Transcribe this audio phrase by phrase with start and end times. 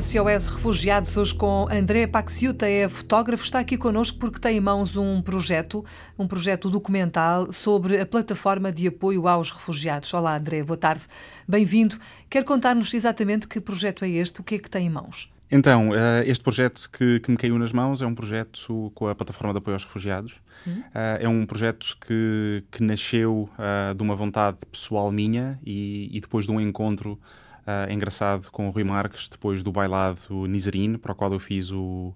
[0.00, 4.96] SOS Refugiados, hoje com André Paxiuta, é fotógrafo, está aqui connosco porque tem em mãos
[4.96, 5.84] um projeto,
[6.18, 10.14] um projeto documental sobre a plataforma de apoio aos refugiados.
[10.14, 11.02] Olá André, boa tarde,
[11.46, 11.98] bem-vindo.
[12.30, 15.30] Quer contar-nos exatamente que projeto é este, o que é que tem em mãos?
[15.50, 19.14] Então, eh, este projeto que, que, me caiu nas mãos é um projeto com a
[19.14, 20.36] Plataforma de Apoio aos Refugiados.
[20.66, 20.82] Uhum.
[20.94, 26.46] É um projeto que, que nasceu uh, de uma vontade pessoal minha e, e depois
[26.46, 27.20] de um encontro
[27.66, 31.70] uh, engraçado com o Rui Marques, depois do bailado Nizarine, para o qual eu fiz
[31.70, 32.14] o,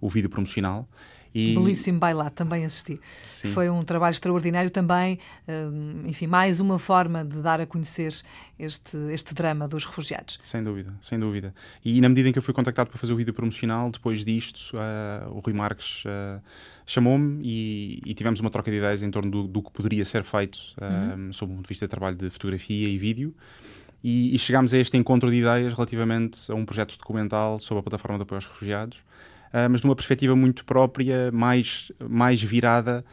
[0.00, 0.88] o vídeo promocional.
[1.34, 1.54] E...
[1.54, 2.98] Belíssimo bailado, também assisti.
[3.30, 3.52] Sim.
[3.52, 5.18] Foi um trabalho extraordinário também,
[6.06, 8.14] enfim, mais uma forma de dar a conhecer
[8.58, 10.40] este, este drama dos refugiados.
[10.42, 11.54] Sem dúvida, sem dúvida.
[11.84, 14.74] E na medida em que eu fui contactado para fazer o vídeo promocional, depois disto,
[14.74, 16.42] uh, o Rui Marques uh,
[16.86, 20.24] chamou-me e, e, tivemos uma troca de ideias em torno do, do que poderia ser
[20.24, 21.32] feito uh, uhum.
[21.32, 23.34] sob o ponto de vista de trabalho de fotografia e vídeo.
[24.02, 27.82] E, e chegámos a este encontro de ideias relativamente a um projeto documental sobre a
[27.82, 29.02] plataforma de apoio aos refugiados
[29.48, 33.04] uh, mas numa perspectiva muito própria, mais, mais virada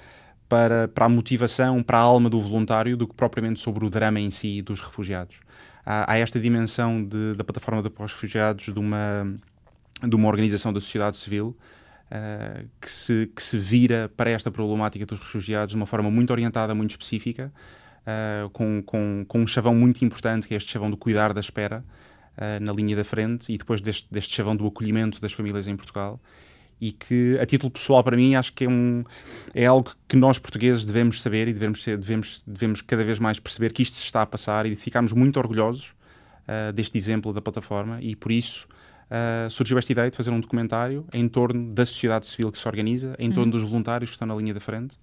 [0.48, 4.20] para, para a motivação, para a alma do voluntário, do que propriamente sobre o drama
[4.20, 5.40] em si dos refugiados.
[5.86, 9.36] Há, há esta dimensão de, da plataforma de apoio aos refugiados de uma,
[10.02, 11.58] de uma organização da sociedade civil
[12.12, 16.32] uh, que, se, que se vira para esta problemática dos refugiados de uma forma muito
[16.32, 17.52] orientada, muito específica,
[18.06, 21.40] uh, com, com, com um chavão muito importante, que é este chavão do cuidar da
[21.40, 21.84] espera,
[22.38, 25.76] uh, na linha da frente e depois deste, deste chavão do acolhimento das famílias em
[25.76, 26.20] Portugal.
[26.80, 29.02] E que, a título pessoal, para mim, acho que é, um,
[29.54, 33.40] é algo que nós portugueses devemos saber e devemos, ser, devemos, devemos cada vez mais
[33.40, 35.94] perceber que isto se está a passar e ficarmos muito orgulhosos
[36.48, 38.00] uh, deste exemplo da plataforma.
[38.02, 38.68] E, por isso,
[39.10, 42.68] uh, surgiu esta ideia de fazer um documentário em torno da sociedade civil que se
[42.68, 43.52] organiza, em torno uhum.
[43.52, 44.98] dos voluntários que estão na linha da frente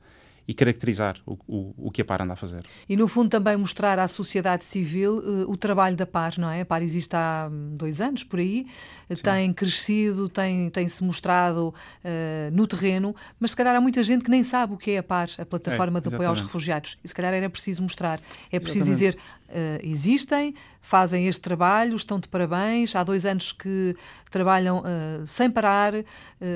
[0.47, 2.63] e caracterizar o, o, o, que a PAR anda a fazer.
[2.89, 6.63] E, no fundo, também mostrar à sociedade civil uh, o trabalho da PAR, não é?
[6.63, 8.67] A PAR existe há hum, dois anos, por aí,
[9.09, 9.23] Sim.
[9.23, 14.25] tem crescido, tem, tem se mostrado uh, no terreno, mas se calhar há muita gente
[14.25, 16.99] que nem sabe o que é a PAR, a plataforma é, de apoio aos refugiados.
[17.05, 18.21] E se calhar era preciso mostrar.
[18.51, 19.17] É preciso exatamente.
[19.17, 19.19] dizer,
[19.53, 22.97] uh, existem, fazem este trabalho, estão de parabéns.
[22.97, 23.95] Há dois anos que
[24.31, 26.05] trabalham uh, sem parar, uh,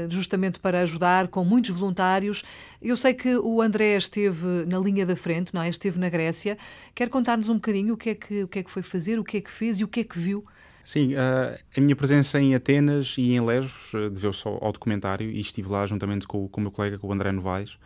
[0.08, 2.42] justamente para ajudar, com muitos voluntários.
[2.80, 5.68] Eu sei que o André esteve na linha da frente, não é?
[5.68, 6.58] esteve na Grécia.
[6.94, 9.24] Quer contar-nos um bocadinho o que, é que, o que é que foi fazer, o
[9.24, 10.44] que é que fez e o que é que viu?
[10.84, 15.84] Sim, a minha presença em Atenas e em Lesbos deveu-se ao, documentário e estive lá
[15.84, 17.76] juntamente com, com o meu colega, com o André Novaes,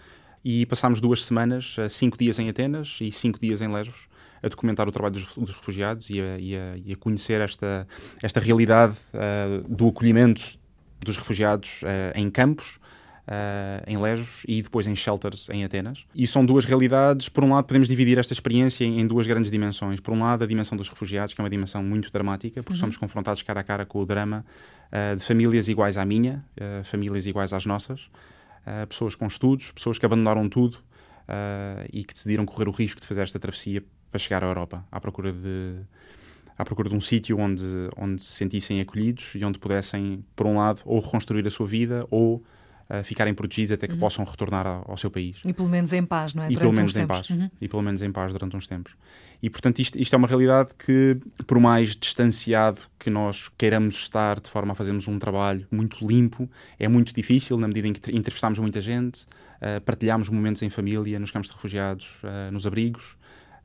[0.44, 4.06] e passámos duas semanas, cinco dias em Atenas e cinco dias em Lesbos,
[4.42, 7.86] a documentar o trabalho dos, dos refugiados e a, e, a, e a, conhecer esta,
[8.22, 10.58] esta realidade uh, do acolhimento
[11.00, 12.78] dos refugiados uh, em campos,
[13.26, 16.04] uh, em Lesbos e depois em shelters em Atenas.
[16.14, 17.28] E são duas realidades.
[17.28, 20.00] Por um lado, podemos dividir esta experiência em, em duas grandes dimensões.
[20.00, 22.80] Por um lado, a dimensão dos refugiados, que é uma dimensão muito dramática, porque uhum.
[22.80, 24.44] somos confrontados cara a cara com o drama
[25.16, 26.44] de famílias iguais à minha,
[26.82, 28.10] famílias iguais às nossas,
[28.88, 30.78] pessoas com estudos, pessoas que abandonaram tudo
[31.30, 34.84] uh, e que decidiram correr o risco de fazer esta travessia para chegar à Europa,
[34.90, 35.76] à procura de
[36.60, 37.64] à procura de um sítio onde,
[37.96, 42.06] onde se sentissem acolhidos e onde pudessem, por um lado, ou reconstruir a sua vida
[42.10, 42.36] ou
[42.90, 44.00] uh, ficarem protegidos até que uhum.
[44.00, 45.40] possam retornar ao, ao, seu país.
[45.46, 46.46] E pelo menos em paz, não é?
[46.46, 47.30] E durante pelo menos em paz.
[47.30, 47.50] Uhum.
[47.58, 48.94] E pelo menos em paz durante uns tempos.
[49.42, 54.38] E, portanto, isto, isto é uma realidade que, por mais distanciado que nós queiramos estar
[54.38, 58.14] de forma a fazermos um trabalho muito limpo, é muito difícil na medida em que
[58.14, 63.16] entrevistamos muita gente, uh, partilhamos momentos em família, nos campos de refugiados, uh, nos abrigos,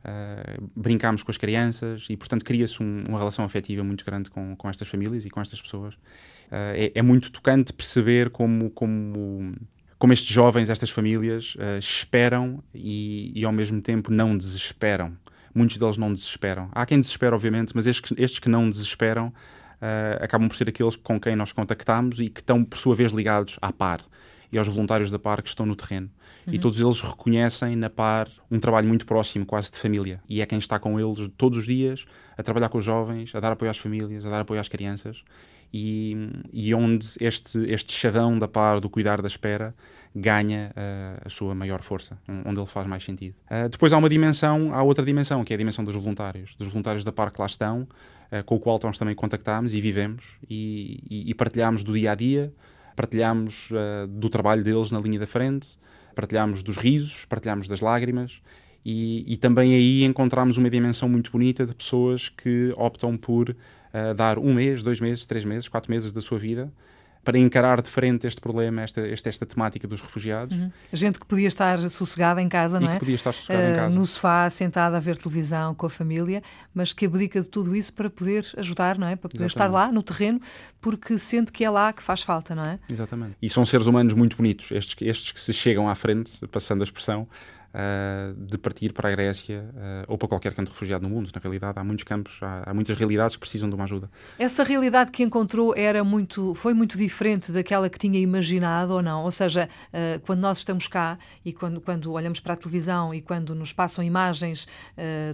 [0.06, 4.56] uh, brincámos com as crianças e, portanto, cria-se um, uma relação afetiva muito grande com,
[4.56, 5.96] com estas famílias e com estas pessoas.
[5.96, 9.56] Uh, é, é, muito tocante perceber como, como,
[9.98, 15.18] como estes jovens, estas famílias, uh, esperam e, e, ao mesmo tempo, não desesperam.
[15.54, 16.70] Muitos deles não desesperam.
[16.72, 19.34] Há quem desespera, obviamente, mas estes, estes que não desesperam
[20.20, 23.58] acabam por ser aqueles com quem nós contactamos e que estão, por sua vez, ligados
[23.62, 24.02] à par
[24.56, 26.10] e aos voluntários da PAR que estão no terreno.
[26.48, 26.54] Uhum.
[26.54, 30.22] E todos eles reconhecem na PAR um trabalho muito próximo, quase de família.
[30.30, 32.06] E é quem está com eles todos os dias,
[32.38, 35.24] a trabalhar com os jovens, a dar apoio às famílias, a dar apoio às crianças.
[35.74, 36.16] E,
[36.54, 39.76] e onde este, este chavão da PAR, do cuidar da espera,
[40.16, 43.36] ganha uh, a sua maior força, onde ele faz mais sentido.
[43.52, 46.70] Uh, depois há uma dimensão, há outra dimensão, que é a dimensão dos voluntários, dos
[46.70, 50.38] voluntários da PAR que lá estão, uh, com o qual nós também contactámos e vivemos
[50.50, 52.54] e, e, e partilhamos do dia a dia,
[52.96, 55.78] partilhámos uh, do trabalho deles na linha da frente,
[56.16, 58.40] partilhámos dos risos, partilhámos das lágrimas
[58.86, 64.14] e, e, também aí encontramos uma dimensão muito bonita de pessoas que optam por uh,
[64.16, 66.72] dar um mês, dois meses, três meses, quatro meses da sua vida
[67.26, 70.56] para encarar de frente este problema, esta, esta, esta temática dos refugiados.
[70.56, 70.72] Uhum.
[70.94, 72.94] Gente que podia estar sossegada em casa, e não é?
[72.94, 74.00] que podia estar sossegada uh, em casa.
[74.00, 76.44] No sofá, sentada a ver televisão com a família,
[76.74, 79.16] mas que abdica de tudo isso para poder ajudar, não é?
[79.16, 79.74] Para poder Exatamente.
[79.74, 80.40] estar lá no terreno,
[80.80, 82.80] porque sente que é lá que faz falta, não é?
[82.88, 83.36] Exatamente.
[83.42, 86.84] E são seres humanos muito bonitos, estes, estes que se chegam à frente, passando a
[86.84, 87.28] expressão,
[87.76, 91.30] uh, de partir para a Grécia uh, ou para qualquer canto refugiado no mundo.
[91.34, 94.10] Na realidade, há muitos campos, há, há, muitas realidades que precisam de uma ajuda.
[94.40, 99.24] Essa realidade que encontrou era muito, foi muito diferente daquela que tinha imaginado ou não?
[99.24, 103.22] Ou seja, uh, quando nós estamos cá e quando, quando olhamos para a televisão e
[103.22, 104.68] quando nos passam imagens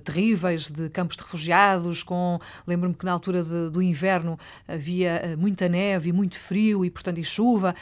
[0.03, 5.67] terríveis de campos de refugiados, com lembro-me que na altura de, do inverno havia muita
[5.69, 7.75] neve e muito frio e portanto e chuva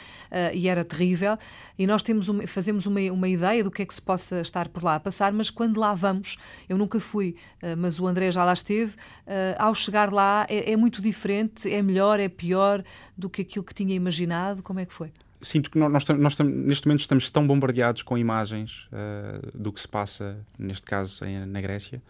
[0.52, 1.38] e era terrível
[1.78, 4.68] e nós temos uma, fazemos uma, uma ideia do que é que se possa estar
[4.68, 6.36] por lá a passar, mas quando lá vamos,
[6.68, 10.72] eu nunca fui, uh, mas o André já lá esteve, uh, ao chegar lá é,
[10.72, 12.84] é muito diferente, é melhor, é pior
[13.16, 14.62] do que aquilo que tinha imaginado?
[14.62, 15.12] Como é que foi?
[15.40, 19.88] sinto que nós, nós, neste momento estamos tão bombardeados com imagens uh, do que se
[19.88, 22.02] passa, neste caso em, na Grécia,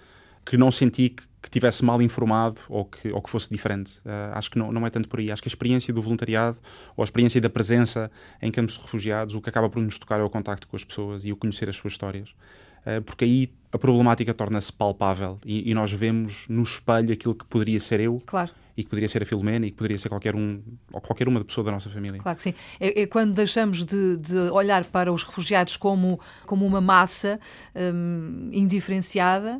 [0.50, 3.99] que não senti que, que tivesse mal informado ou que, ou que fosse diferente.
[3.99, 5.31] Uh, acho que não, não é tanto por aí.
[5.31, 6.58] Acho que a experiência do voluntariado
[6.97, 8.11] ou a experiência da presença
[8.43, 10.82] em campos de refugiados, o que acaba por nos tocar é o contacto com as
[10.82, 12.31] pessoas e o conhecer as suas histórias.
[12.85, 17.44] Uh, porque aí a problemática torna-se palpável e, e, nós vemos no espelho aquilo que
[17.44, 18.20] poderia ser eu.
[18.26, 18.50] Claro.
[18.76, 20.61] E que poderia ser a Filomena e que poderia ser qualquer um
[20.91, 22.19] ou qualquer uma pessoa da nossa família.
[22.19, 22.55] Claro que sim.
[22.81, 27.38] É, é quando deixamos de, de, olhar para os refugiados como, como uma massa
[27.76, 29.58] um, indiferenciada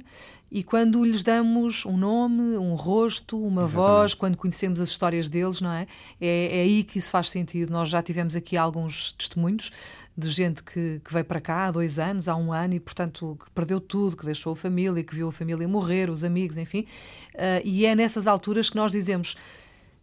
[0.51, 3.73] e quando lhes damos um nome, um rosto, uma Exatamente.
[3.73, 5.87] voz, quando conhecemos as histórias deles, não é?
[6.21, 6.59] é?
[6.59, 7.71] É aí que isso faz sentido.
[7.71, 9.71] Nós já tivemos aqui alguns testemunhos
[10.17, 13.39] de gente que, que veio para cá há dois anos, há um ano, e portanto
[13.43, 16.85] que perdeu tudo, que deixou a família, que viu a família morrer, os amigos, enfim.
[17.35, 19.37] Uh, e é nessas alturas que nós dizemos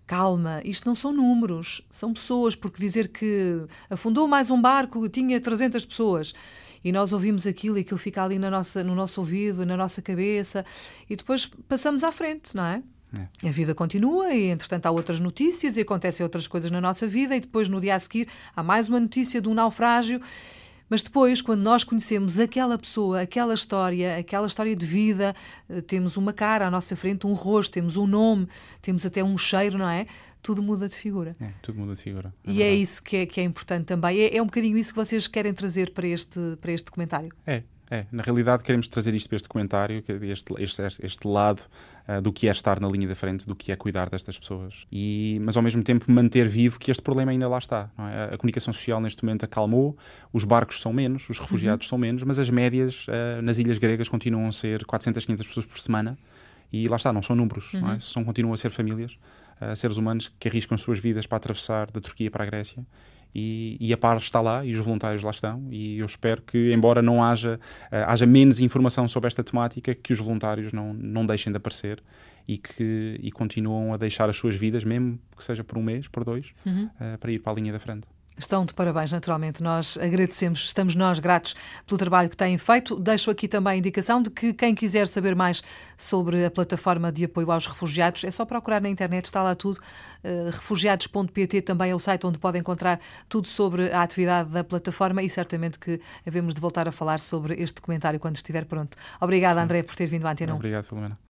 [0.08, 5.40] calma, isto não são números, são pessoas, porque dizer que afundou mais um barco, tinha
[5.40, 6.34] 300 pessoas
[6.88, 10.02] e nós ouvimos aquilo e aquilo fica ali na nossa, no nosso ouvido, na nossa
[10.02, 10.66] cabeça
[11.10, 12.82] e depois passamos à frente, não é?
[13.44, 13.50] É.
[13.50, 17.36] A vida continua e, entretanto, há outras notícias e acontecem outras coisas na nossa vida,
[17.36, 20.22] e depois, no dia a seguir, há mais uma notícia de um naufrágio.
[20.90, 25.36] Mas depois, quando nós conhecemos aquela pessoa, aquela história, aquela história de vida,
[25.70, 28.48] eh, temos uma cara à nossa frente, um rosto, temos um nome,
[28.82, 30.08] temos até um cheiro, não é?
[30.42, 31.36] tudo muda de figura.
[31.42, 32.34] É, tudo muda de figura.
[32.46, 32.70] É e é verdade.
[32.70, 34.18] é isso que é, que é importante também.
[34.18, 37.34] É, é um bocadinho isso que vocês querem trazer para este, para este documentário.
[37.46, 41.62] É, é, na realidade queremos trazer isto para este documentário, este, este, este lado
[42.08, 44.86] uh, do que é estar na linha da frente, do que é cuidar destas pessoas.
[44.92, 47.90] E, mas ao mesmo tempo manter vivo que este problema ainda lá está.
[47.98, 48.36] É?
[48.36, 49.98] A comunicação social neste momento acalmou,
[50.34, 51.90] os barcos são menos, os refugiados uhum.
[51.90, 55.66] são menos, mas as médias uh, nas ilhas gregas continuam a ser 400, 500 pessoas
[55.66, 56.18] por semana.
[56.72, 57.82] E lá está, não são números, uhum.
[57.82, 57.94] não é?
[57.94, 58.00] Uhum.
[58.02, 59.18] são, continuam a ser famílias
[59.62, 62.86] uh, seres humanos que arriscam suas vidas para atravessar da Turquia para a Grécia.
[63.34, 66.72] E, e, a PAR está lá e os voluntários lá estão e eu espero que,
[66.74, 67.60] embora não haja,
[67.92, 72.02] uh, haja menos informação sobre esta temática, que os voluntários não, não deixem de aparecer
[72.48, 76.08] e que e continuam a deixar as suas vidas, mesmo que seja por um mês,
[76.08, 76.86] por dois, uhum.
[76.86, 78.08] uh, para ir para a linha da frente.
[78.38, 79.64] Estão de parabéns, naturalmente.
[79.64, 81.56] Nós agradecemos, estamos nós gratos
[81.88, 83.00] pelo trabalho que têm feito.
[83.00, 85.64] Deixo aqui também a indicação de que quem quiser saber mais
[85.98, 89.80] sobre a plataforma de apoio aos refugiados, é só procurar na internet, está lá tudo.
[90.24, 95.24] Uh, refugiados.pt também é o site onde pode encontrar tudo sobre a atividade da plataforma
[95.24, 98.98] e certamente que havemos de voltar a falar sobre este documentário quando estiver pronto.
[99.20, 99.64] Obrigada, Sim.
[99.64, 101.18] André, por ter vindo à Antena Obrigado, Filomena.